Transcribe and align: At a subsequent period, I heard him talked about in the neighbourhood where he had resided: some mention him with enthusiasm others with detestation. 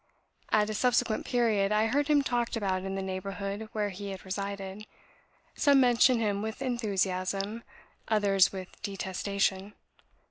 At 0.51 0.67
a 0.67 0.73
subsequent 0.73 1.27
period, 1.27 1.71
I 1.71 1.85
heard 1.85 2.07
him 2.07 2.23
talked 2.23 2.55
about 2.57 2.83
in 2.85 2.95
the 2.95 3.03
neighbourhood 3.03 3.69
where 3.71 3.89
he 3.91 4.09
had 4.09 4.25
resided: 4.25 4.87
some 5.53 5.79
mention 5.79 6.19
him 6.19 6.41
with 6.41 6.59
enthusiasm 6.63 7.63
others 8.07 8.51
with 8.51 8.81
detestation. 8.81 9.75